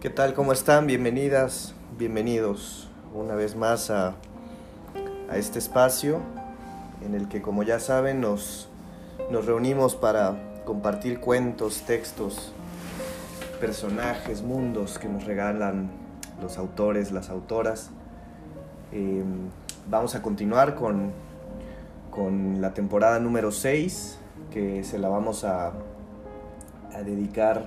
[0.00, 0.32] ¿Qué tal?
[0.32, 0.86] ¿Cómo están?
[0.86, 4.14] Bienvenidas, bienvenidos una vez más a,
[5.28, 6.20] a este espacio
[7.04, 8.68] en el que, como ya saben, nos,
[9.28, 12.52] nos reunimos para compartir cuentos, textos,
[13.58, 15.90] personajes, mundos que nos regalan
[16.40, 17.90] los autores, las autoras.
[18.92, 19.24] Eh,
[19.90, 21.10] vamos a continuar con,
[22.12, 24.16] con la temporada número 6,
[24.52, 25.72] que se la vamos a,
[26.94, 27.66] a dedicar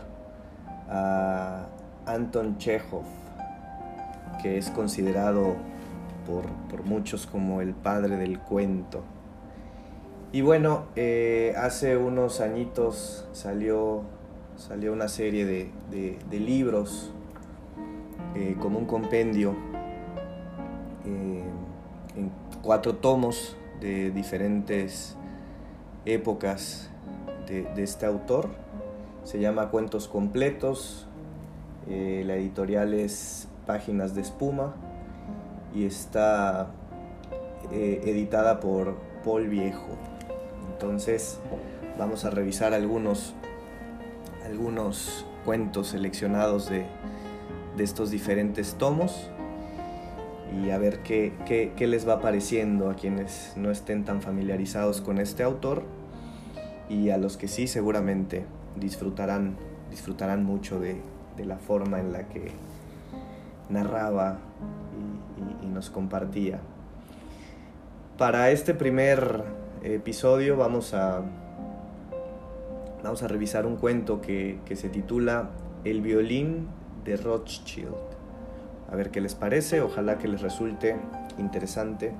[0.87, 1.65] a
[2.05, 3.03] Anton Chekhov,
[4.41, 5.55] que es considerado
[6.25, 9.03] por, por muchos como el padre del cuento.
[10.33, 14.03] Y bueno, eh, hace unos añitos salió,
[14.55, 17.11] salió una serie de, de, libros
[18.35, 19.53] eh, como un compendio
[21.05, 21.43] eh,
[22.15, 22.31] en
[22.61, 25.17] cuatro tomos de diferentes
[26.05, 26.89] épocas
[27.47, 28.47] de, de este autor.
[29.25, 31.09] Se llama Cuentos Completos,
[31.93, 34.75] eh, la editorial es Páginas de Espuma
[35.75, 36.71] y está
[37.69, 39.97] eh, editada por Paul Viejo.
[40.71, 41.41] Entonces
[41.99, 43.35] vamos a revisar algunos,
[44.45, 46.85] algunos cuentos seleccionados de,
[47.75, 49.29] de estos diferentes tomos
[50.63, 55.01] y a ver qué, qué, qué, les va pareciendo a quienes no estén tan familiarizados
[55.01, 55.83] con este autor
[56.87, 58.45] y a los que sí seguramente
[58.77, 59.57] disfrutarán,
[59.89, 61.01] disfrutarán mucho de,
[61.37, 62.51] de la forma en la que
[63.69, 64.37] narraba
[65.63, 66.59] y, nos compartía.
[68.17, 69.43] Para este primer
[69.83, 71.21] episodio vamos a,
[73.03, 75.49] vamos a revisar un cuento que, que se titula
[75.85, 76.67] El violín
[77.05, 77.95] de Rothschild.
[78.91, 80.97] A ver qué les parece, ojalá que les resulte
[81.37, 82.13] interesante,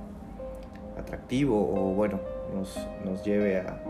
[0.97, 2.19] atractivo o bueno,
[2.55, 3.81] nos, nos lleve a,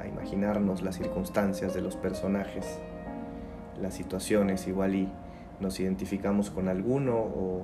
[0.00, 2.80] a imaginarnos las circunstancias de los personajes
[3.82, 5.08] las situaciones, igual y
[5.60, 7.62] nos identificamos con alguno o,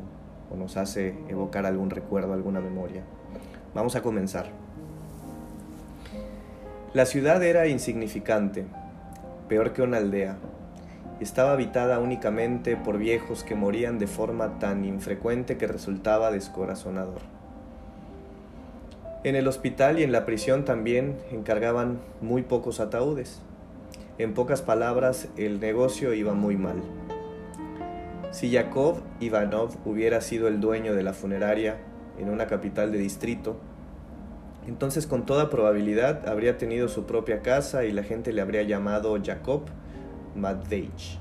[0.57, 3.03] nos hace evocar algún recuerdo, alguna memoria.
[3.75, 4.51] Vamos a comenzar.
[6.93, 8.65] La ciudad era insignificante,
[9.49, 10.37] peor que una aldea.
[11.19, 17.21] Estaba habitada únicamente por viejos que morían de forma tan infrecuente que resultaba descorazonador.
[19.25, 23.41] En el hospital y en la prisión también encargaban muy pocos ataúdes.
[24.17, 26.77] En pocas palabras, el negocio iba muy mal.
[28.31, 31.79] Si Yakov Ivanov hubiera sido el dueño de la funeraria
[32.17, 33.57] en una capital de distrito,
[34.69, 39.19] entonces con toda probabilidad habría tenido su propia casa y la gente le habría llamado
[39.21, 39.63] Jacob
[40.37, 41.19] Matveich.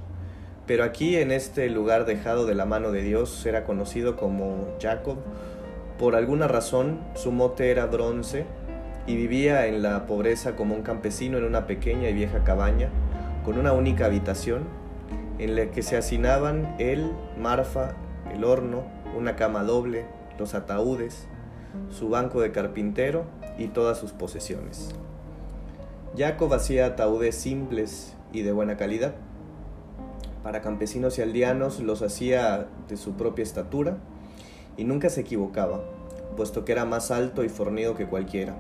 [0.68, 5.18] Pero aquí, en este lugar dejado de la mano de Dios, era conocido como Jacob.
[5.98, 8.46] Por alguna razón, su mote era bronce
[9.06, 12.90] y vivía en la pobreza como un campesino en una pequeña y vieja cabaña
[13.44, 14.64] con una única habitación
[15.40, 17.96] en la que se hacinaban él, Marfa,
[18.34, 18.84] el horno,
[19.18, 20.06] una cama doble,
[20.40, 21.28] los ataúdes,
[21.90, 23.26] su banco de carpintero
[23.58, 24.92] y todas sus posesiones.
[26.18, 29.16] Jacob hacía ataúdes simples y de buena calidad.
[30.44, 33.98] Para campesinos y aldeanos los hacía de su propia estatura
[34.78, 35.82] y nunca se equivocaba,
[36.38, 38.56] puesto que era más alto y fornido que cualquiera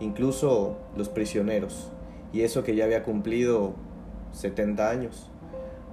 [0.00, 1.90] incluso los prisioneros,
[2.32, 3.74] y eso que ya había cumplido
[4.32, 5.30] 70 años.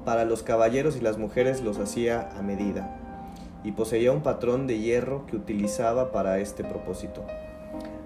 [0.04, 3.00] Para los caballeros y las mujeres los hacía a medida,
[3.64, 7.26] y poseía un patrón de hierro que utilizaba para este propósito.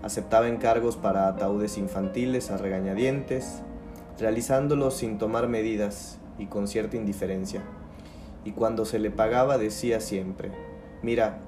[0.01, 3.61] Aceptaba encargos para ataúdes infantiles a regañadientes,
[4.17, 7.61] realizándolos sin tomar medidas y con cierta indiferencia.
[8.45, 10.51] Y cuando se le pagaba decía siempre,
[11.03, 11.39] mira,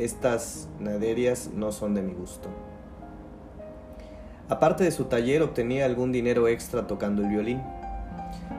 [0.00, 2.48] estas naderias no son de mi gusto.
[4.50, 7.60] Aparte de su taller obtenía algún dinero extra tocando el violín.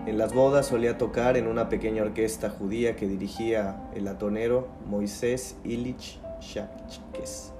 [0.05, 5.55] En las bodas solía tocar en una pequeña orquesta judía que dirigía el atonero Moisés
[5.63, 7.53] Ilich Shachkes,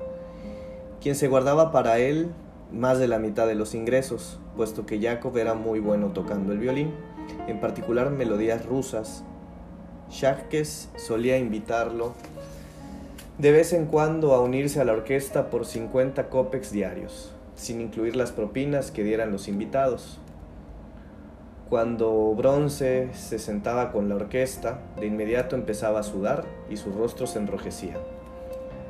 [1.01, 2.29] quien se guardaba para él
[2.71, 6.59] más de la mitad de los ingresos, puesto que Jacob era muy bueno tocando el
[6.59, 6.93] violín,
[7.47, 9.23] en particular melodías rusas.
[10.11, 12.13] Shachkes solía invitarlo
[13.39, 18.15] de vez en cuando a unirse a la orquesta por 50 copex diarios sin incluir
[18.15, 20.17] las propinas que dieran los invitados.
[21.69, 27.27] Cuando Bronce se sentaba con la orquesta, de inmediato empezaba a sudar y su rostro
[27.27, 27.97] se enrojecía.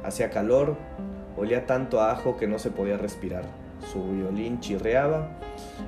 [0.03, 0.75] Hacía calor,
[1.35, 3.43] olía tanto a ajo que no se podía respirar.
[3.91, 5.29] Su violín chirreaba,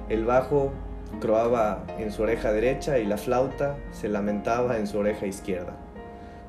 [0.10, 0.72] el bajo
[1.20, 5.76] croaba en su oreja derecha y la flauta se lamentaba en su oreja izquierda,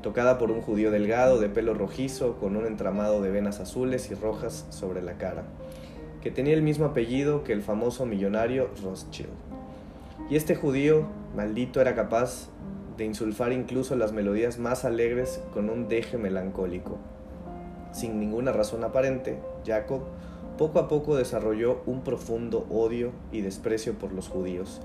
[0.01, 4.15] tocada por un judío delgado de pelo rojizo con un entramado de venas azules y
[4.15, 5.45] rojas sobre la cara
[6.23, 9.29] que tenía el mismo apellido que el famoso millonario Rothschild.
[10.31, 12.49] Y este judío maldito era capaz
[12.97, 16.99] de insulfar incluso las melodías más alegres con un deje melancólico.
[17.93, 20.03] Sin ninguna razón aparente, Jacob
[20.57, 24.81] poco a poco desarrolló un profundo odio y desprecio por los judíos,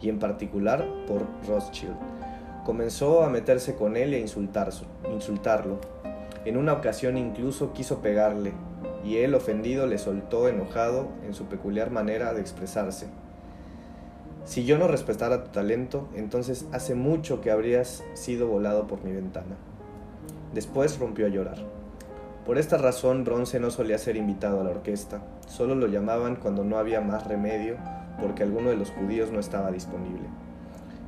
[0.00, 1.96] y en particular por Rothschild.
[2.64, 5.80] Comenzó a meterse con él e insultarlo.
[6.44, 8.52] En una ocasión incluso quiso pegarle,
[9.04, 13.08] y él ofendido le soltó enojado en su peculiar manera de expresarse.
[14.44, 19.12] Si yo no respetara tu talento, entonces hace mucho que habrías sido volado por mi
[19.12, 19.56] ventana.
[20.52, 21.58] Después rompió a llorar.
[22.44, 26.64] Por esta razón Bronce no solía ser invitado a la orquesta, solo lo llamaban cuando
[26.64, 27.76] no había más remedio
[28.20, 30.28] porque alguno de los judíos no estaba disponible.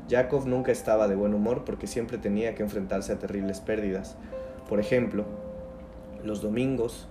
[0.09, 4.17] Yakov nunca estaba de buen humor porque siempre tenía que enfrentarse a terribles pérdidas.
[4.69, 5.25] Por ejemplo,
[6.23, 7.09] los domingos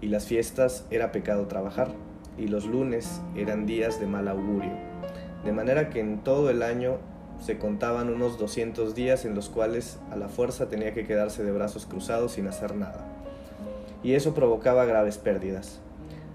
[0.00, 1.88] y las fiestas era pecado trabajar,
[2.38, 4.72] y los lunes eran días de mal augurio.
[5.44, 6.98] De manera que en todo el año
[7.40, 11.52] se contaban unos 200 días en los cuales a la fuerza tenía que quedarse de
[11.52, 13.04] brazos cruzados sin hacer nada.
[14.02, 15.80] Y eso provocaba graves pérdidas.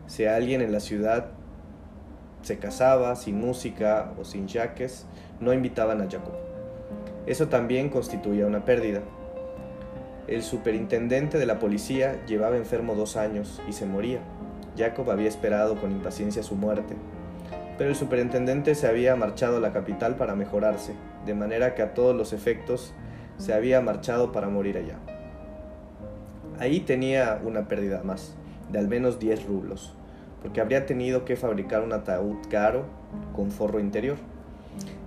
[0.07, 1.27] Si alguien en la ciudad
[2.41, 5.05] se casaba sin música o sin jaques,
[5.39, 6.33] no invitaban a Jacob.
[7.25, 9.01] Eso también constituía una pérdida.
[10.27, 14.19] El superintendente de la policía llevaba enfermo dos años y se moría.
[14.77, 16.95] Jacob había esperado con impaciencia su muerte,
[17.77, 20.93] pero el superintendente se había marchado a la capital para mejorarse,
[21.25, 22.93] de manera que a todos los efectos
[23.37, 24.99] se había marchado para morir allá.
[26.59, 28.35] Ahí tenía una pérdida más,
[28.71, 29.95] de al menos 10 rublos,
[30.41, 32.85] porque habría tenido que fabricar un ataúd caro
[33.35, 34.17] con forro interior.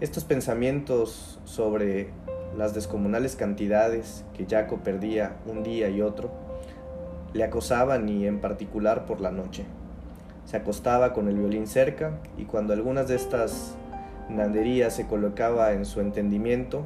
[0.01, 2.11] Estos pensamientos sobre
[2.57, 6.31] las descomunales cantidades que Jaco perdía un día y otro
[7.35, 9.65] le acosaban y en particular por la noche.
[10.47, 13.75] Se acostaba con el violín cerca y cuando algunas de estas
[14.29, 16.85] naderías se colocaba en su entendimiento,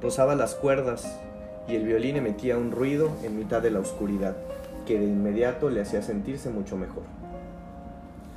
[0.00, 1.18] rozaba las cuerdas
[1.66, 4.36] y el violín emitía un ruido en mitad de la oscuridad,
[4.86, 7.02] que de inmediato le hacía sentirse mucho mejor.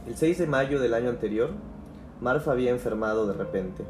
[0.08, 1.52] El 6 de mayo del año anterior,
[2.20, 3.84] Marfa había enfermado de repente.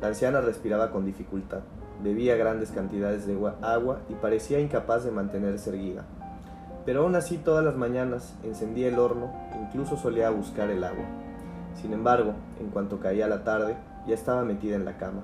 [0.00, 1.60] La anciana respiraba con dificultad,
[2.02, 6.04] bebía grandes cantidades de agua y parecía incapaz de mantenerse erguida.
[6.86, 9.30] Pero aún así todas las mañanas encendía el horno
[9.62, 11.04] incluso solía buscar el agua.
[11.80, 13.76] Sin embargo, en cuanto caía la tarde,
[14.06, 15.20] ya estaba metida en la cama.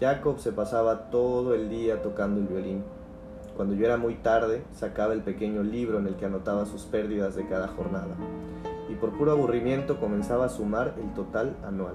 [0.00, 2.84] Jacob se pasaba todo el día tocando el violín.
[3.56, 7.34] Cuando yo era muy tarde, sacaba el pequeño libro en el que anotaba sus pérdidas
[7.34, 8.14] de cada jornada,
[8.88, 11.94] y por puro aburrimiento comenzaba a sumar el total anual.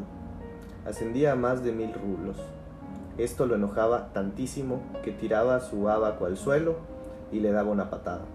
[0.85, 2.35] Ascendía a más de mil rublos.
[3.17, 6.75] Esto lo enojaba tantísimo que tiraba su abaco al suelo
[7.31, 8.25] y le daba una patada.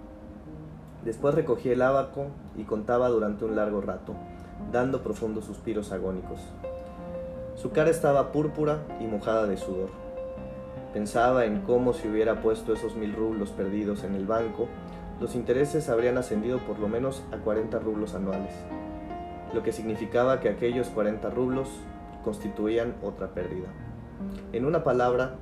[1.04, 4.14] Después recogía el abaco y contaba durante un largo rato,
[4.72, 6.40] dando profundos suspiros agónicos.
[7.54, 9.90] Su cara estaba púrpura y mojada de sudor.
[10.94, 14.68] Pensaba en cómo si hubiera puesto esos mil rublos perdidos en el banco,
[15.20, 18.54] los intereses habrían ascendido por lo menos a 40 rublos anuales,
[19.52, 21.68] lo que significaba que aquellos 40 rublos
[22.24, 23.68] constituían otra pérdida.
[24.52, 25.34] En una palabra,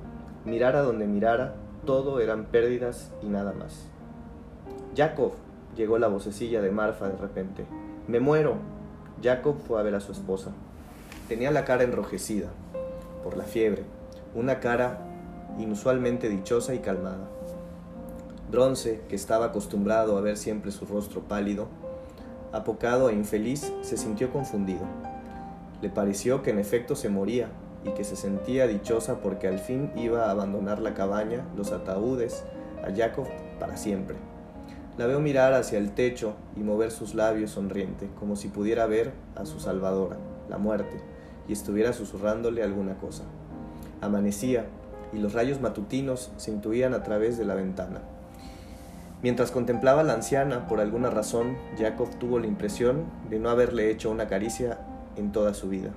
[0.45, 3.87] mirara donde mirara, todo eran pérdidas y nada más.
[4.95, 5.33] Jacob,
[5.75, 7.65] llegó la vocecilla de Marfa de repente.
[8.07, 8.55] Me muero.
[9.23, 10.51] Jacob fue a ver a su esposa.
[11.27, 12.47] Tenía la cara enrojecida
[13.23, 13.83] por la fiebre,
[14.35, 14.99] una cara
[15.59, 17.27] inusualmente dichosa y calmada.
[18.49, 21.67] Bronce, que estaba acostumbrado a ver siempre su rostro pálido,
[22.53, 24.85] apocado e infeliz, se sintió confundido.
[25.81, 27.49] Le pareció que en efecto se moría
[27.83, 32.43] y que se sentía dichosa porque al fin iba a abandonar la cabaña, los ataúdes,
[32.83, 33.27] a Jacob
[33.59, 34.15] para siempre.
[34.97, 39.11] La veo mirar hacia el techo y mover sus labios sonriente, como si pudiera ver
[39.35, 40.17] a su salvadora,
[40.49, 40.99] la muerte,
[41.47, 43.23] y estuviera susurrándole alguna cosa.
[44.01, 44.65] Amanecía,
[45.13, 48.01] y los rayos matutinos se intuían a través de la ventana.
[49.21, 53.89] Mientras contemplaba a la anciana, por alguna razón, Jacob tuvo la impresión de no haberle
[53.89, 54.79] hecho una caricia
[55.17, 55.91] en toda su vida,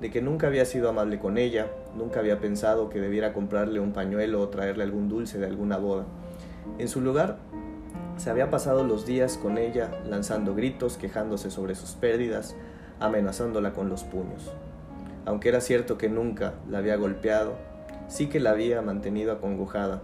[0.00, 3.92] de que nunca había sido amable con ella, nunca había pensado que debiera comprarle un
[3.92, 6.04] pañuelo o traerle algún dulce de alguna boda.
[6.78, 7.38] En su lugar,
[8.16, 12.56] se había pasado los días con ella lanzando gritos, quejándose sobre sus pérdidas,
[13.00, 14.52] amenazándola con los puños.
[15.24, 17.54] Aunque era cierto que nunca la había golpeado,
[18.08, 20.02] sí que la había mantenido acongojada,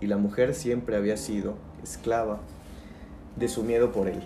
[0.00, 2.40] y la mujer siempre había sido esclava
[3.36, 4.20] de su miedo por él.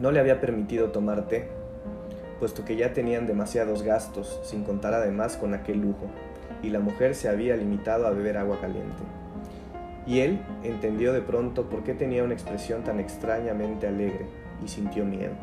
[0.00, 1.48] No le había permitido tomar té,
[2.38, 6.06] puesto que ya tenían demasiados gastos, sin contar además con aquel lujo,
[6.62, 9.02] y la mujer se había limitado a beber agua caliente
[10.08, 14.26] y él entendió de pronto por qué tenía una expresión tan extrañamente alegre
[14.64, 15.34] y sintió miedo.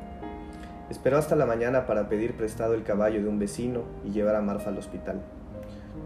[0.90, 4.42] Esperó hasta la mañana para pedir prestado el caballo de un vecino y llevar a
[4.42, 5.22] Marfa al hospital.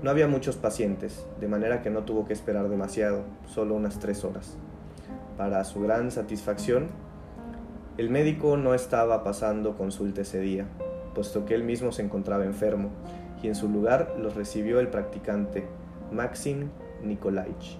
[0.03, 4.25] No había muchos pacientes, de manera que no tuvo que esperar demasiado, solo unas tres
[4.25, 4.57] horas.
[5.37, 6.87] Para su gran satisfacción,
[7.99, 10.65] el médico no estaba pasando consulta ese día,
[11.13, 12.91] puesto que él mismo se encontraba enfermo,
[13.43, 15.65] y en su lugar los recibió el practicante,
[16.09, 16.69] Maxim
[17.03, 17.77] Nikolaich,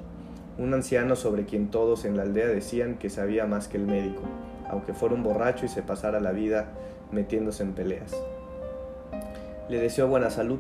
[0.58, 4.24] un anciano sobre quien todos en la aldea decían que sabía más que el médico,
[4.70, 6.66] aunque fuera un borracho y se pasara la vida
[7.14, 8.14] metiéndose en peleas.
[9.70, 10.60] Le deseo buena salud,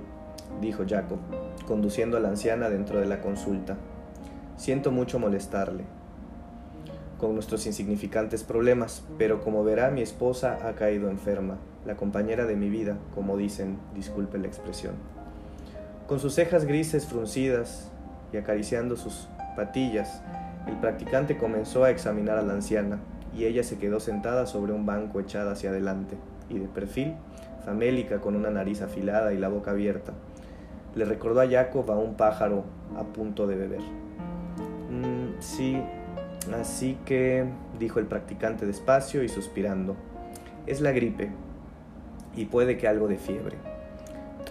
[0.61, 1.19] dijo Jacob,
[1.67, 3.75] conduciendo a la anciana dentro de la consulta.
[4.55, 5.98] Siento mucho molestarle
[7.19, 12.55] con nuestros insignificantes problemas, pero como verá mi esposa ha caído enferma, la compañera de
[12.55, 14.93] mi vida, como dicen, disculpe la expresión.
[16.07, 17.91] Con sus cejas grises fruncidas
[18.33, 20.21] y acariciando sus patillas,
[20.67, 22.99] el practicante comenzó a examinar a la anciana,
[23.35, 26.15] y ella se quedó sentada sobre un banco echada hacia adelante,
[26.49, 27.15] y de perfil,
[27.65, 30.13] famélica con una nariz afilada y la boca abierta.
[30.95, 32.63] Le recordó a Jacob a un pájaro
[32.97, 33.81] a punto de beber.
[34.89, 35.79] Mm, sí,
[36.53, 37.45] así que,
[37.77, 39.95] dijo el practicante despacio y suspirando,
[40.67, 41.31] es la gripe,
[42.35, 43.57] y puede que algo de fiebre.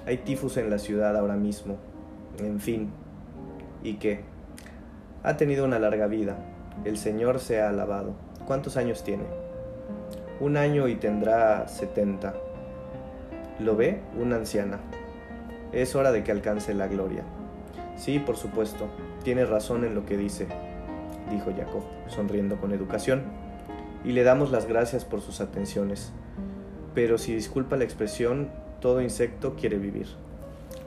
[0.07, 1.77] Hay tifus en la ciudad ahora mismo.
[2.39, 2.91] En fin,
[3.83, 4.21] ¿y qué?
[5.23, 6.39] Ha tenido una larga vida.
[6.85, 8.15] El Señor se ha alabado.
[8.47, 9.25] ¿Cuántos años tiene?
[10.41, 12.35] Un año y tendrá setenta.
[13.59, 14.01] ¿Lo ve?
[14.19, 14.79] Una anciana.
[15.73, 17.25] Es hora de que alcance la gloria.
[17.97, 18.89] Sí, por supuesto.
[19.25, 20.47] Tiene razón en lo que dice,
[21.31, 23.23] dijo Jacob, sonriendo con educación.
[24.05, 26.13] Y le damos las gracias por sus atenciones.
[26.95, 30.07] Pero si disculpa la expresión, todo insecto quiere vivir.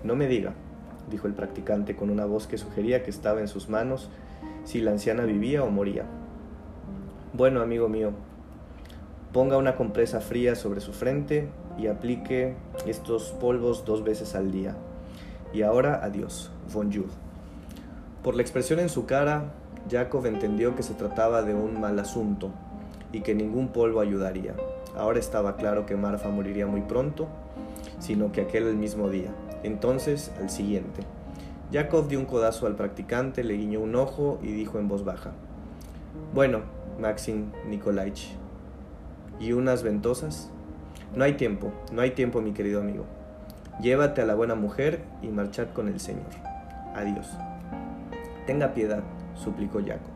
[0.03, 0.53] No me diga,
[1.09, 4.09] dijo el practicante con una voz que sugería que estaba en sus manos
[4.63, 6.05] si la anciana vivía o moría.
[7.33, 8.11] Bueno, amigo mío,
[9.31, 12.55] ponga una compresa fría sobre su frente y aplique
[12.85, 14.75] estos polvos dos veces al día.
[15.53, 17.07] Y ahora adiós, bonjour.
[18.23, 19.53] Por la expresión en su cara,
[19.89, 22.49] Jacob entendió que se trataba de un mal asunto
[23.11, 24.55] y que ningún polvo ayudaría.
[24.95, 27.27] Ahora estaba claro que Marfa moriría muy pronto,
[27.99, 29.29] sino que aquel el mismo día.
[29.63, 31.01] Entonces, al siguiente.
[31.71, 35.31] Jacob dio un codazo al practicante, le guiñó un ojo y dijo en voz baja:
[36.33, 36.61] Bueno,
[36.99, 38.35] Maxim Nikolaich,
[39.39, 40.51] ¿y unas ventosas?
[41.15, 43.05] No hay tiempo, no hay tiempo, mi querido amigo.
[43.81, 46.27] Llévate a la buena mujer y marchad con el Señor.
[46.93, 47.27] Adiós.
[48.45, 49.03] Tenga piedad,
[49.35, 50.11] suplicó Jacob.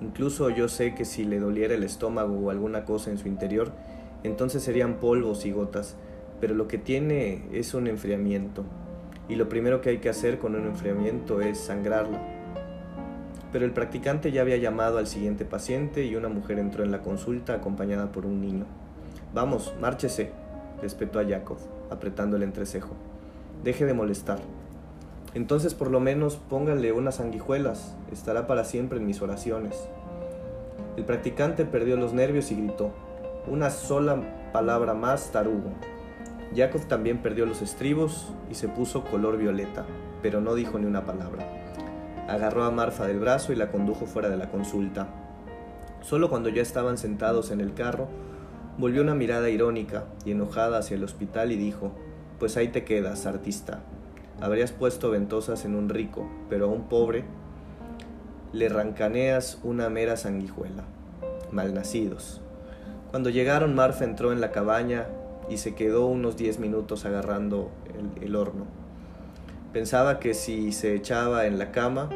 [0.00, 3.72] Incluso yo sé que si le doliera el estómago o alguna cosa en su interior,
[4.22, 5.96] entonces serían polvos y gotas,
[6.40, 8.64] pero lo que tiene es un enfriamiento,
[9.28, 12.20] y lo primero que hay que hacer con un enfriamiento es sangrarla.
[13.52, 17.02] Pero el practicante ya había llamado al siguiente paciente y una mujer entró en la
[17.02, 18.66] consulta acompañada por un niño.
[19.32, 20.32] Vamos, márchese,
[20.82, 21.58] respetó a Jacob,
[21.90, 22.94] apretando el entrecejo.
[23.62, 24.40] Deje de molestar.
[25.34, 29.88] Entonces por lo menos póngale unas sanguijuelas, estará para siempre en mis oraciones.
[30.96, 32.92] El practicante perdió los nervios y gritó,
[33.48, 35.72] una sola palabra más, tarugo.
[36.54, 39.84] Jacob también perdió los estribos y se puso color violeta,
[40.22, 41.44] pero no dijo ni una palabra.
[42.28, 45.08] Agarró a Marfa del brazo y la condujo fuera de la consulta.
[46.00, 48.08] Solo cuando ya estaban sentados en el carro,
[48.78, 51.92] volvió una mirada irónica y enojada hacia el hospital y dijo,
[52.38, 53.80] Pues ahí te quedas, artista.
[54.40, 57.24] Habrías puesto ventosas en un rico, pero a un pobre
[58.52, 60.84] le rancaneas una mera sanguijuela.
[61.50, 62.40] Malnacidos.
[63.10, 65.06] Cuando llegaron, Marfa entró en la cabaña
[65.48, 67.70] y se quedó unos diez minutos agarrando
[68.16, 68.66] el, el, horno.
[69.72, 72.10] Pensaba que si se echaba en la cama,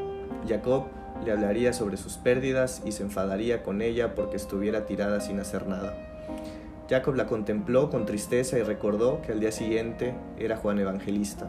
[0.48, 0.86] Jacob
[1.24, 5.68] le hablaría sobre sus pérdidas y se enfadaría con ella porque estuviera tirada sin hacer
[5.68, 5.94] nada.
[6.90, 11.48] Jacob la contempló con tristeza y recordó que al día siguiente era Juan Evangelista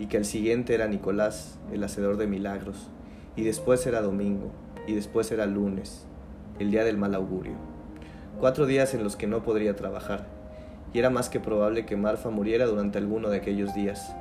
[0.00, 2.88] y que al siguiente era Nicolás, el hacedor de milagros,
[3.36, 4.50] y después era domingo,
[4.86, 6.06] y después era lunes,
[6.58, 7.52] el día del mal augurio.
[8.40, 10.26] Cuatro días en los que no podría trabajar,
[10.94, 14.16] y era más que probable que Marfa muriera durante alguno de aquellos días,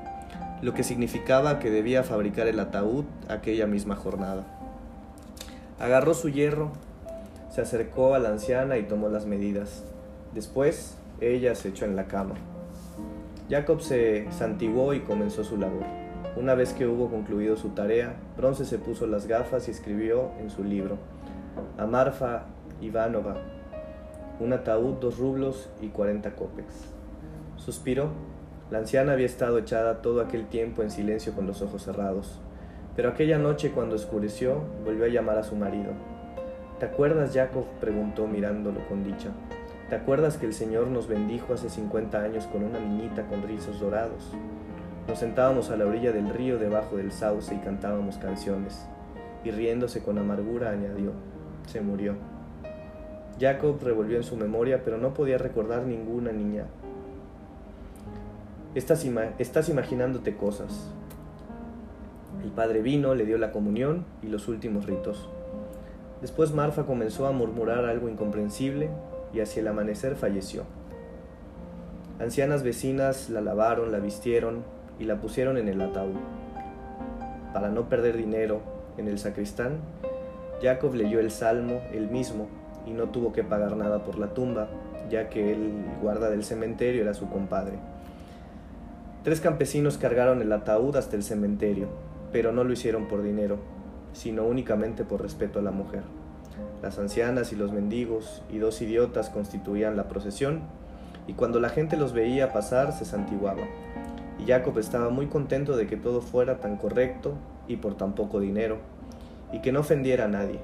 [0.61, 4.45] lo que significaba que debía fabricar el ataúd aquella misma jornada.
[5.79, 6.73] Agarró su hierro,
[7.49, 9.85] se acercó a la anciana y tomó las medidas.
[10.33, 12.35] Después, ella se echó en la cama.
[13.49, 15.83] Jacob se santiguó y comenzó su labor.
[16.35, 20.51] Una vez que hubo concluido su tarea, Bronce se puso las gafas y escribió en
[20.51, 20.97] su libro,
[21.77, 22.43] a Marfa
[22.79, 23.37] Ivanova,
[24.39, 26.67] un ataúd, dos rublos y cuarenta copex.
[27.57, 28.11] Suspiró.
[28.69, 32.39] La anciana había estado echada todo aquel tiempo en silencio con los ojos cerrados.
[32.95, 35.91] Pero aquella noche, cuando oscureció, volvió a llamar a su marido.
[36.79, 37.65] ¿Te acuerdas, Jacob?
[37.81, 39.29] preguntó mirándolo con dicha.
[39.89, 43.79] ¿Te acuerdas que el Señor nos bendijo hace cincuenta años con una niñita con rizos
[43.79, 44.23] dorados?
[45.07, 48.85] Nos sentábamos a la orilla del río debajo del sauce y cantábamos canciones.
[49.43, 51.13] Y riéndose con amargura añadió,
[51.65, 52.13] se murió.
[53.39, 56.65] Jacob revolvió en su memoria, pero no podía recordar ninguna niña.
[58.75, 59.03] Estás,
[59.39, 60.91] estás imaginándote cosas.
[62.43, 65.27] El padre vino, le dio la comunión y los últimos ritos.
[66.21, 68.91] Después Marfa comenzó a murmurar algo incomprensible
[69.33, 70.63] y hacia el amanecer falleció.
[72.19, 74.63] Ancianas vecinas la lavaron, la vistieron
[74.99, 76.15] y la pusieron en el ataúd.
[77.53, 78.61] Para no perder dinero
[78.97, 79.77] en el sacristán,
[80.61, 82.47] Jacob leyó el salmo él mismo
[82.85, 84.67] y no tuvo que pagar nada por la tumba,
[85.09, 85.71] ya que el
[86.01, 87.77] guarda del cementerio era su compadre.
[89.23, 91.87] Tres campesinos cargaron el ataúd hasta el cementerio,
[92.31, 93.57] pero no lo hicieron por dinero,
[94.13, 96.03] sino únicamente por respeto a la mujer.
[96.81, 100.61] Las ancianas y los mendigos y dos idiotas constituían la procesión,
[101.27, 103.63] y cuando la gente los veía pasar se santiguaba.
[104.39, 107.33] Y Jacob estaba muy contento de que todo fuera tan correcto
[107.67, 108.77] y por tan poco dinero,
[109.51, 110.59] y que no ofendiera a nadie.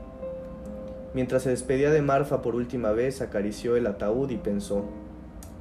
[1.14, 4.86] Mientras se despedía de Marfa por última vez, acarició el ataúd y pensó,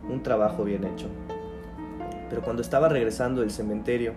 [0.08, 1.08] un trabajo bien hecho.
[2.28, 4.14] Pero cuando estaba regresando del cementerio,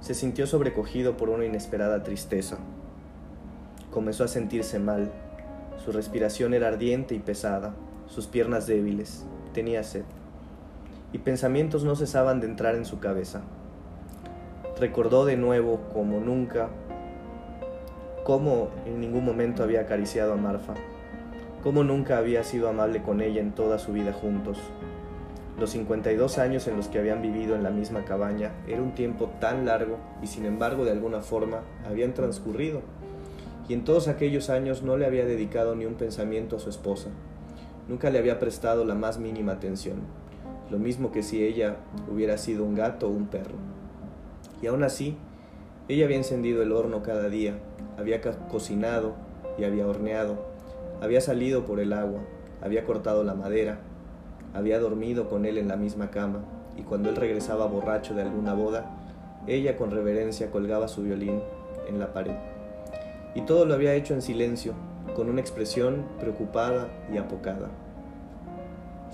[0.00, 2.58] se sintió sobrecogido por una inesperada tristeza.
[3.90, 5.10] Comenzó a sentirse mal.
[5.84, 7.74] Su respiración era ardiente y pesada,
[8.06, 10.04] sus piernas débiles, tenía sed.
[11.12, 13.42] Y pensamientos no cesaban de entrar en su cabeza.
[14.78, 16.68] Recordó de nuevo, como nunca,
[18.24, 20.74] cómo en ningún momento había acariciado a Marfa,
[21.62, 24.58] cómo nunca había sido amable con ella en toda su vida juntos,
[25.60, 29.30] los 52 años en los que habían vivido en la misma cabaña era un tiempo
[29.40, 32.80] tan largo y sin embargo de alguna forma habían transcurrido.
[33.70, 37.08] Y en todos aquellos años no le había dedicado ni un pensamiento a su esposa.
[37.86, 39.98] Nunca le había prestado la más mínima atención,
[40.72, 41.76] lo mismo que si ella
[42.12, 43.54] hubiera sido un gato o un perro.
[44.60, 45.16] Y aún así,
[45.86, 47.60] ella había encendido el horno cada día,
[47.96, 49.14] había cocinado
[49.56, 50.46] y había horneado,
[51.00, 52.22] había salido por el agua,
[52.60, 53.78] había cortado la madera,
[54.52, 56.40] había dormido con él en la misma cama,
[56.76, 58.90] y cuando él regresaba borracho de alguna boda,
[59.46, 61.40] ella con reverencia colgaba su violín
[61.86, 62.49] en la pared.
[63.34, 64.74] Y todo lo había hecho en silencio,
[65.14, 67.68] con una expresión preocupada y apocada.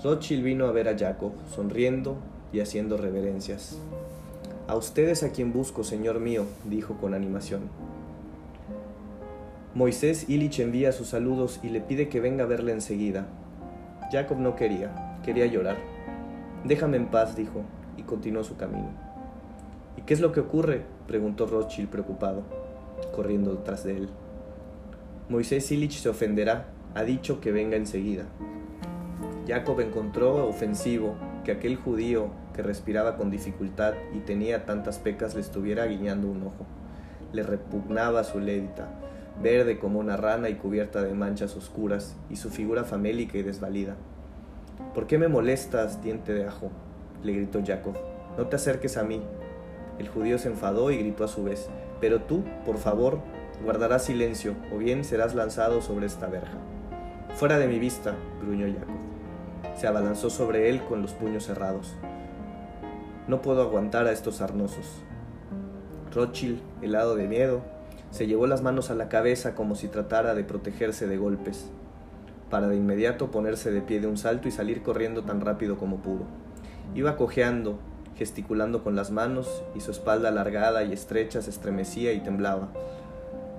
[0.03, 2.17] Rothschild vino a ver a Jacob, sonriendo
[2.51, 3.77] y haciendo reverencias.
[4.67, 7.61] A ustedes a quien busco, señor mío, dijo con animación.
[9.73, 13.27] Moisés Illich envía sus saludos y le pide que venga a verle enseguida.
[14.11, 15.19] Jacob no quería.
[15.23, 15.77] Quería llorar.
[16.63, 17.61] Déjame en paz, dijo,
[17.95, 18.89] y continuó su camino.
[19.97, 20.83] ¿Y qué es lo que ocurre?
[21.05, 22.43] preguntó Rothschild preocupado,
[23.15, 24.09] corriendo detrás de él.
[25.29, 28.25] Moisés Illich se ofenderá, ha dicho que venga enseguida.
[29.47, 35.41] Jacob encontró ofensivo que aquel judío que respiraba con dificultad y tenía tantas pecas le
[35.41, 36.65] estuviera guiñando un ojo.
[37.31, 38.89] Le repugnaba su lévita,
[39.41, 43.95] verde como una rana y cubierta de manchas oscuras, y su figura famélica y desvalida.
[44.93, 46.71] ¿Por qué me molestas, diente de ajo?
[47.23, 47.95] le gritó Jacob.
[48.37, 49.21] No te acerques a mí.
[49.99, 51.69] El judío se enfadó y gritó a su vez.
[51.99, 53.19] Pero tú, por favor,
[53.63, 56.57] guardarás silencio, o bien serás lanzado sobre esta verja.
[57.35, 58.95] Fuera de mi vista, gruñó Jacob.
[59.75, 61.95] Se abalanzó sobre él con los puños cerrados.
[63.27, 65.03] No puedo aguantar a estos arnosos.
[66.13, 67.61] Rothschild, helado de miedo,
[68.11, 71.69] se llevó las manos a la cabeza como si tratara de protegerse de golpes
[72.49, 75.97] para de inmediato ponerse de pie de un salto y salir corriendo tan rápido como
[75.97, 76.25] pudo.
[76.95, 77.79] Iba cojeando,
[78.17, 82.69] gesticulando con las manos, y su espalda alargada y estrecha se estremecía y temblaba.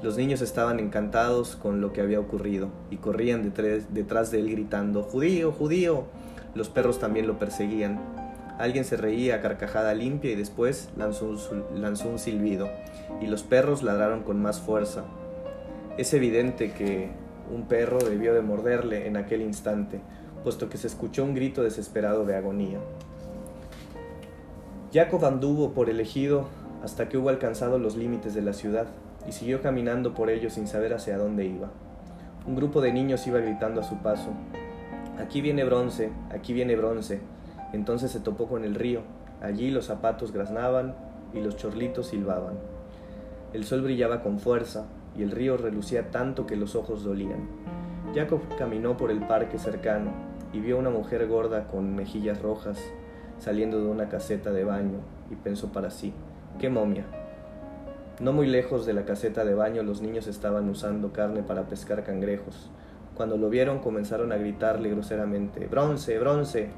[0.03, 4.51] Los niños estaban encantados con lo que había ocurrido y corrían detrás, detrás de él
[4.51, 6.05] gritando ¡Judío, judío!
[6.55, 8.01] Los perros también lo perseguían.
[8.59, 12.69] Alguien se reía a carcajada limpia y después lanzó un, lanzó un silbido,
[13.21, 15.05] y los perros ladraron con más fuerza.
[15.97, 17.11] Es evidente que
[17.53, 20.01] un perro debió de morderle en aquel instante,
[20.45, 22.79] puesto que se escuchó un grito desesperado de agonía.
[24.93, 26.47] Jacob anduvo por el ejido
[26.83, 28.87] hasta que hubo alcanzado los límites de la ciudad
[29.27, 31.69] y siguió caminando por ellos sin saber hacia dónde iba.
[32.47, 34.31] Un grupo de niños iba gritando a su paso,
[35.19, 37.21] Aquí viene bronce, aquí viene bronce.
[37.73, 39.01] Entonces se topó con el río.
[39.43, 40.95] Allí los zapatos graznaban
[41.35, 42.55] y los chorlitos silbaban.
[43.53, 47.49] El sol brillaba con fuerza, y el río relucía tanto que los ojos dolían.
[48.15, 50.13] Jacob caminó por el parque cercano
[50.53, 52.79] y vio a una mujer gorda con mejillas rojas
[53.39, 54.99] saliendo de una caseta de baño
[55.31, 56.13] y pensó para sí,
[56.59, 57.05] qué momia.
[58.21, 62.03] No muy lejos de la caseta de baño los niños estaban usando carne para pescar
[62.03, 62.69] cangrejos.
[63.15, 66.71] Cuando lo vieron comenzaron a gritarle groseramente, bronce, bronce.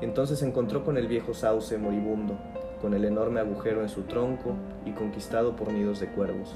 [0.00, 2.38] Entonces se encontró con el viejo sauce moribundo,
[2.80, 6.54] con el enorme agujero en su tronco y conquistado por nidos de cuervos.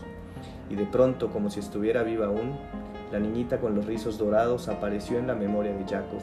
[0.71, 2.57] Y de pronto, como si estuviera viva aún,
[3.13, 6.21] la niñita con los rizos dorados apareció en la memoria de Jacob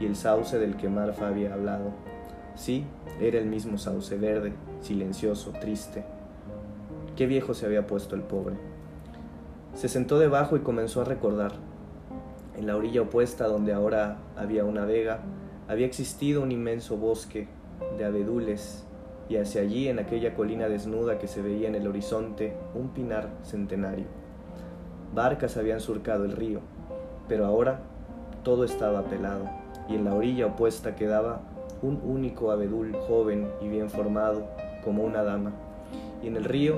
[0.00, 1.92] y el sauce del que Marfa había hablado.
[2.58, 2.84] Sí,
[3.20, 6.04] era el mismo sauce verde, silencioso, triste.
[7.14, 8.56] Qué viejo se había puesto el pobre.
[9.74, 11.52] Se sentó debajo y comenzó a recordar.
[12.56, 15.20] En la orilla opuesta, donde ahora había una vega,
[15.68, 17.46] había existido un inmenso bosque
[17.96, 18.84] de abedules
[19.28, 23.28] y hacia allí, en aquella colina desnuda que se veía en el horizonte, un pinar
[23.44, 24.06] centenario.
[25.14, 26.58] Barcas habían surcado el río,
[27.28, 27.82] pero ahora
[28.42, 29.48] todo estaba pelado,
[29.88, 31.42] y en la orilla opuesta quedaba
[31.82, 34.46] un único abedul joven y bien formado,
[34.84, 35.52] como una dama,
[36.22, 36.76] y en el río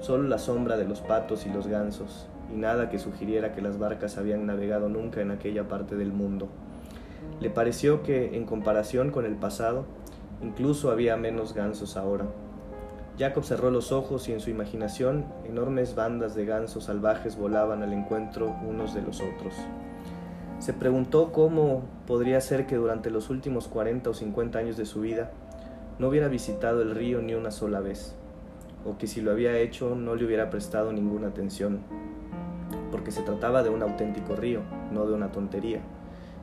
[0.00, 3.78] solo la sombra de los patos y los gansos, y nada que sugiriera que las
[3.78, 6.48] barcas habían navegado nunca en aquella parte del mundo.
[7.40, 9.84] Le pareció que, en comparación con el pasado,
[10.42, 12.24] Incluso había menos gansos ahora.
[13.18, 17.92] Jacob cerró los ojos y en su imaginación enormes bandas de gansos salvajes volaban al
[17.92, 19.52] encuentro unos de los otros.
[20.60, 25.00] Se preguntó cómo podría ser que durante los últimos 40 o 50 años de su
[25.00, 25.30] vida
[25.98, 28.14] no hubiera visitado el río ni una sola vez,
[28.84, 31.80] o que si lo había hecho no le hubiera prestado ninguna atención,
[32.90, 34.60] porque se trataba de un auténtico río,
[34.92, 35.80] no de una tontería.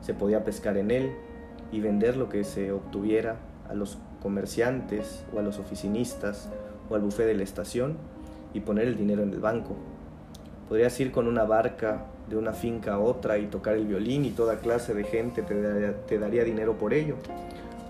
[0.00, 1.12] Se podía pescar en él
[1.70, 3.36] y vender lo que se obtuviera
[3.68, 6.50] a los comerciantes o a los oficinistas
[6.90, 7.96] o al buffet de la estación
[8.52, 9.76] y poner el dinero en el banco.
[10.68, 14.30] Podrías ir con una barca de una finca a otra y tocar el violín y
[14.30, 17.16] toda clase de gente te daría, dinero por ello.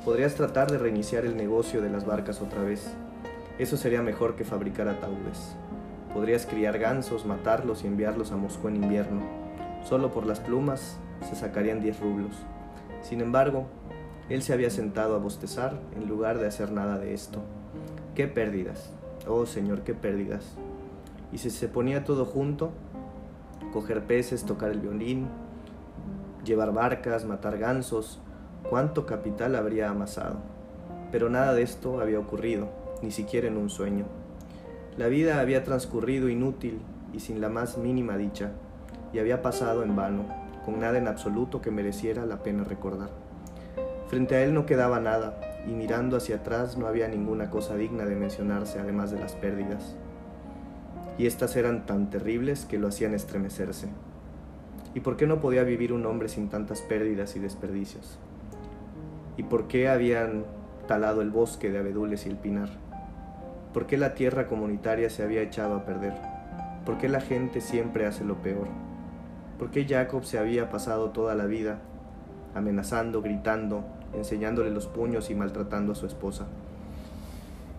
[0.04, 2.92] Podrías tratar de reiniciar el negocio de las barcas otra vez.
[3.58, 5.56] Eso sería mejor que fabricar ataúdes.
[6.14, 9.22] Podrías criar gansos, matarlos y enviarlos a Moscú en invierno.
[9.84, 10.98] Solo por las plumas
[11.28, 12.32] se sacarían 10 rublos.
[13.02, 13.66] Sin embargo,
[14.28, 17.40] él se había sentado a bostezar en lugar de hacer nada de esto.
[18.14, 18.90] ¡Qué pérdidas!
[19.26, 20.44] Oh Señor, qué pérdidas.
[21.32, 22.72] Y si se ponía todo junto,
[23.72, 25.28] coger peces, tocar el violín,
[26.44, 28.20] llevar barcas, matar gansos,
[28.68, 30.36] cuánto capital habría amasado.
[31.12, 32.68] Pero nada de esto había ocurrido,
[33.02, 34.04] ni siquiera en un sueño.
[34.96, 36.80] La vida había transcurrido inútil
[37.12, 38.50] y sin la más mínima dicha,
[39.12, 40.26] y había pasado en vano,
[40.64, 43.10] con nada en absoluto que mereciera la pena recordar.
[44.08, 48.04] Frente a él no quedaba nada, y mirando hacia atrás no había ninguna cosa digna
[48.06, 49.96] de mencionarse además de las pérdidas.
[51.18, 53.88] Y estas eran tan terribles que lo hacían estremecerse.
[54.94, 58.18] ¿Y por qué no podía vivir un hombre sin tantas pérdidas y desperdicios?
[59.36, 60.44] ¿Y por qué habían
[60.86, 62.70] talado el bosque de abedules y el pinar?
[63.74, 66.14] ¿Por qué la tierra comunitaria se había echado a perder?
[66.86, 68.68] ¿Por qué la gente siempre hace lo peor?
[69.58, 71.80] ¿Por qué Jacob se había pasado toda la vida
[72.54, 76.46] amenazando, gritando, enseñándole los puños y maltratando a su esposa.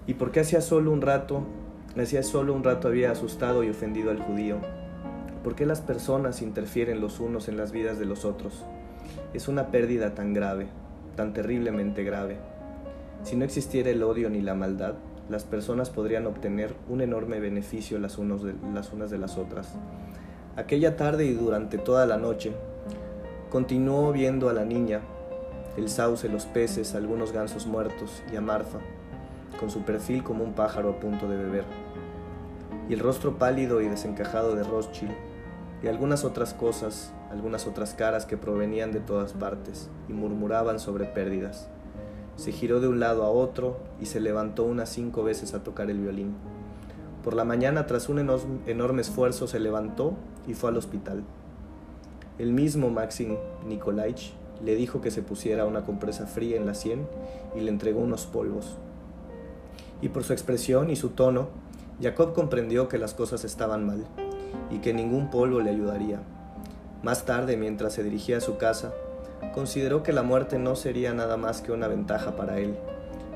[0.07, 1.43] ¿Y por qué hacía solo un rato,
[1.97, 4.57] hacía solo un rato había asustado y ofendido al judío?
[5.43, 8.65] ¿Por qué las personas interfieren los unos en las vidas de los otros?
[9.33, 10.67] Es una pérdida tan grave,
[11.15, 12.37] tan terriblemente grave.
[13.23, 14.95] Si no existiera el odio ni la maldad,
[15.29, 19.75] las personas podrían obtener un enorme beneficio las, unos de, las unas de las otras.
[20.55, 22.51] Aquella tarde y durante toda la noche,
[23.49, 25.01] continuó viendo a la niña
[25.77, 28.79] el sauce, los peces, algunos gansos muertos y a Marfa,
[29.59, 31.65] con su perfil como un pájaro a punto de beber,
[32.87, 35.11] y el rostro pálido y desencajado de Rothschild,
[35.83, 41.05] y algunas otras cosas, algunas otras caras que provenían de todas partes y murmuraban sobre
[41.05, 41.69] pérdidas.
[42.35, 45.89] Se giró de un lado a otro y se levantó unas cinco veces a tocar
[45.89, 46.35] el violín.
[47.23, 48.19] Por la mañana, tras un
[48.65, 50.13] enorme esfuerzo, se levantó
[50.47, 51.23] y fue al hospital.
[52.37, 53.35] El mismo Maxim
[53.67, 57.07] Nikolaich le dijo que se pusiera una compresa fría en la sien
[57.55, 58.77] y le entregó unos polvos.
[60.01, 61.49] Y por su expresión y su tono,
[62.01, 64.05] Jacob comprendió que las cosas estaban mal
[64.71, 66.21] y que ningún polvo le ayudaría.
[67.03, 68.93] Más tarde, mientras se dirigía a su casa,
[69.53, 72.75] consideró que la muerte no sería nada más que una ventaja para él.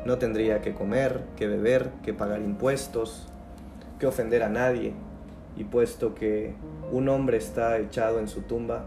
[0.06, 3.28] No tendría que comer, que beber, que pagar impuestos,
[4.00, 4.94] que ofender a nadie,
[5.56, 6.56] y puesto que
[6.92, 8.86] un hombre está echado en su tumba,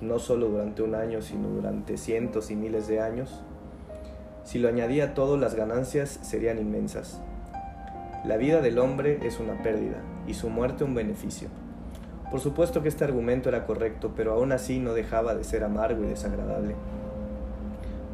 [0.00, 3.42] no solo durante un año, sino durante cientos y miles de años,
[4.44, 7.20] si lo añadía todo, las ganancias serían inmensas.
[8.26, 11.48] La vida del hombre es una pérdida y su muerte un beneficio.
[12.30, 16.04] Por supuesto que este argumento era correcto, pero aún así no dejaba de ser amargo
[16.04, 16.74] y desagradable.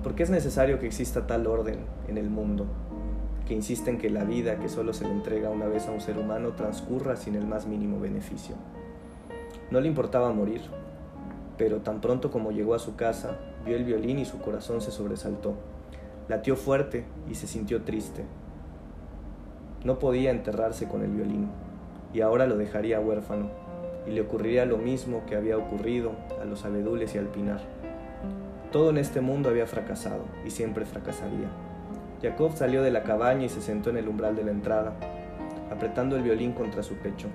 [0.05, 2.67] ¿Por qué es necesario que exista tal orden en el mundo,
[3.47, 6.01] que insiste en que la vida que solo se le entrega una vez a un
[6.01, 8.55] ser humano transcurra sin el más mínimo beneficio?
[9.71, 10.63] No le importaba morir,
[11.59, 14.91] pero tan pronto como llegó a su casa, vio el violín y su corazón se
[14.91, 15.55] sobresaltó.
[16.31, 18.25] Latió fuerte y se sintió triste.
[19.83, 21.49] No podía enterrarse con el violín,
[22.15, 23.51] y ahora lo dejaría huérfano,
[24.07, 27.59] y le ocurriría lo mismo que había ocurrido a los abedules y al pinar.
[28.71, 31.49] Todo en este mundo había fracasado, y siempre fracasaría.
[32.23, 34.93] Jacob salió de la cabaña y se sentó en el umbral de la entrada,
[35.73, 37.27] apretando el violín contra su pecho.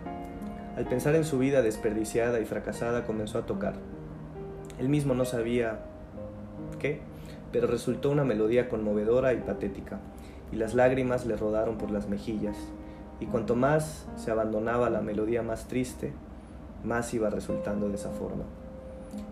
[0.78, 3.74] Al pensar en su vida desperdiciada y fracasada, comenzó a tocar.
[4.80, 5.80] Él mismo no sabía
[6.80, 7.02] qué,
[7.52, 10.00] pero resultó una melodía conmovedora y patética
[10.52, 12.56] y las lágrimas le rodaron por las mejillas,
[13.20, 16.14] y cuanto más se abandonaba la melodía más triste,
[16.84, 18.44] más iba resultando de esa forma.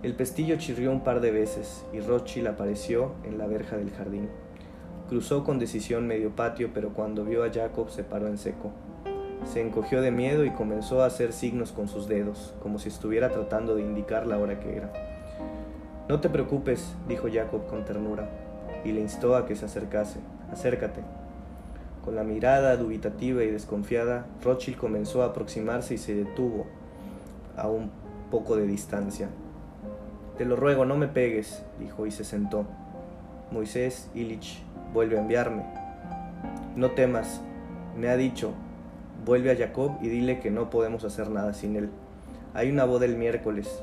[0.02, 4.30] El pestillo chirrió un par de veces y Rothschild apareció en la verja del jardín.
[5.10, 8.72] Cruzó con decisión medio patio, pero cuando vio a Jacob se paró en seco.
[9.46, 13.30] Se encogió de miedo y comenzó a hacer signos con sus dedos, como si estuviera
[13.30, 15.13] tratando de indicar la hora que era.
[16.10, 18.30] No te preocupes, dijo Jacob con ternura,
[18.84, 20.20] y le instó a que se acercase.
[20.52, 21.02] Acércate.
[22.04, 26.66] Con la mirada dubitativa y desconfiada, Rothschild comenzó a aproximarse y se detuvo
[27.56, 27.90] a un
[28.30, 29.30] poco de distancia.
[30.38, 32.66] Te lo ruego, no me pegues, dijo y se sentó.
[33.52, 34.62] Moisés Illich
[34.94, 35.64] vuelve a enviarme.
[36.76, 37.40] No temas,
[37.98, 38.52] me ha dicho,
[39.26, 41.90] vuelve a Jacob y dile que no podemos hacer nada sin él.
[42.54, 43.82] Hay una boda el miércoles.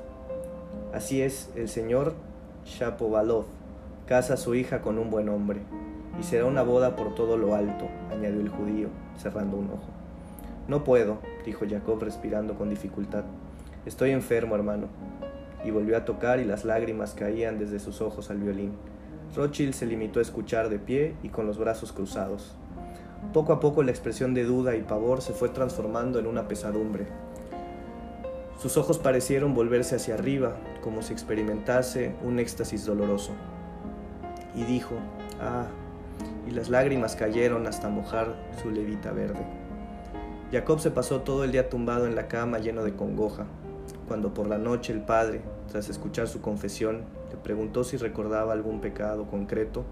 [0.93, 2.15] Así es, el señor
[2.65, 3.45] Shapovalov
[4.07, 5.61] casa a su hija con un buen hombre
[6.19, 9.89] y será una boda por todo lo alto, añadió el judío, cerrando un ojo.
[10.67, 13.23] No puedo, dijo Jacob respirando con dificultad.
[13.87, 14.89] Estoy enfermo, hermano.
[15.65, 18.73] Y volvió a tocar y las lágrimas caían desde sus ojos al violín.
[19.37, 22.57] Rothschild se limitó a escuchar de pie y con los brazos cruzados.
[23.33, 27.07] Poco a poco la expresión de duda y pavor se fue transformando en una pesadumbre.
[28.61, 33.33] Sus ojos parecieron volverse hacia arriba, como si experimentase un éxtasis doloroso.
[34.55, 34.97] Y dijo,
[35.41, 35.65] Ah,
[36.47, 39.41] y las lágrimas cayeron hasta mojar su levita verde.
[40.53, 43.47] Jacob se pasó todo el día tumbado en la cama lleno de congoja.
[44.07, 45.41] Cuando por la noche el padre,
[45.73, 49.87] tras escuchar su confesión, le preguntó si recordaba algún pecado concreto,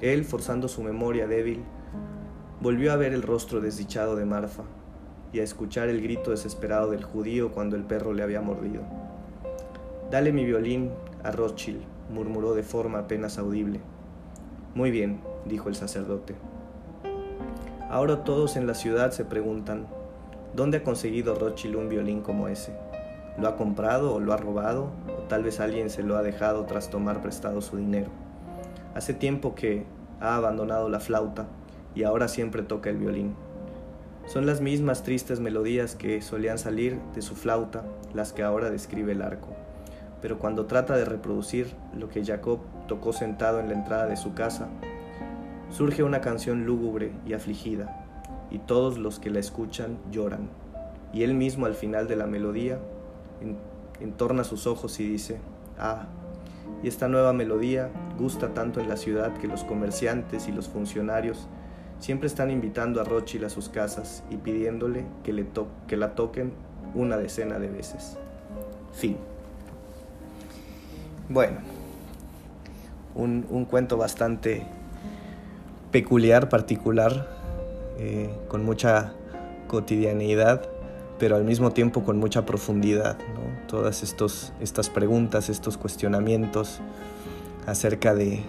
[0.00, 1.64] él, forzando su memoria débil,
[2.60, 4.62] volvió a ver el rostro desdichado de Marfa
[5.32, 8.82] y a escuchar el grito desesperado del judío cuando el perro le había mordido.
[10.10, 10.90] Dale mi violín
[11.22, 13.80] a Rothschild, murmuró de forma apenas audible.
[14.74, 16.34] Muy bien, dijo el sacerdote.
[17.90, 19.86] Ahora todos en la ciudad se preguntan,
[20.54, 22.72] ¿dónde ha conseguido Rothschild un violín como ese?
[23.38, 24.90] ¿Lo ha comprado o lo ha robado?
[25.08, 28.08] ¿O tal vez alguien se lo ha dejado tras tomar prestado su dinero?
[28.94, 29.84] Hace tiempo que
[30.20, 31.46] ha abandonado la flauta
[31.94, 33.34] y ahora siempre toca el violín.
[34.28, 39.12] Son las mismas tristes melodías que solían salir de su flauta las que ahora describe
[39.12, 39.48] el arco.
[40.20, 44.34] Pero cuando trata de reproducir lo que Jacob tocó sentado en la entrada de su
[44.34, 44.68] casa,
[45.70, 48.04] surge una canción lúgubre y afligida,
[48.50, 50.50] y todos los que la escuchan lloran.
[51.14, 52.78] Y él mismo al final de la melodía
[53.98, 55.38] entorna sus ojos y dice,
[55.78, 56.04] ah,
[56.82, 57.88] y esta nueva melodía
[58.18, 61.48] gusta tanto en la ciudad que los comerciantes y los funcionarios
[62.00, 65.46] siempre están invitando a Rothschild a sus casas y pidiéndole que, le
[65.86, 66.52] que la toquen
[66.94, 68.16] una decena de veces.
[68.92, 69.16] Fin.
[71.28, 71.58] Bueno,
[73.14, 74.66] un, un cuento bastante
[75.90, 77.28] peculiar, particular,
[77.98, 79.12] eh, con mucha
[79.66, 80.68] cotidianidad,
[81.18, 83.18] pero al mismo tiempo con mucha profundidad.
[83.66, 86.80] Todas estos, estas preguntas, estos cuestionamientos
[87.66, 88.40] acerca de,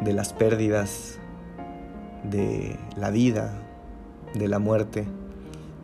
[0.00, 1.19] de las pérdidas,
[2.24, 3.52] de la vida,
[4.34, 5.06] de la muerte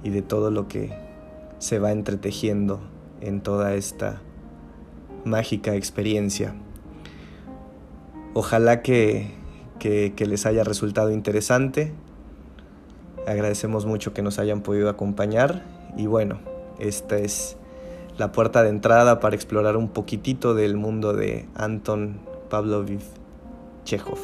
[0.02, 0.92] y de todo lo que
[1.58, 2.80] se va entretejiendo
[3.20, 4.20] en toda esta
[5.24, 6.54] mágica experiencia.
[8.34, 9.36] Ojalá que
[9.78, 11.92] que, les haya resultado interesante.
[13.26, 15.64] Agradecemos mucho que nos hayan podido acompañar
[15.96, 16.38] y bueno,
[16.78, 17.56] esta es
[18.18, 23.02] la puerta de entrada para explorar un poquitito del mundo de Anton Pavlovich
[23.84, 24.18] Chekhov.